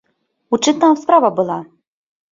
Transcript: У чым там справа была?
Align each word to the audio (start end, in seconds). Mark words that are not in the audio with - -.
У 0.57 0.59
чым 0.63 0.81
там 0.83 0.97
справа 1.01 1.29
была? 1.41 1.59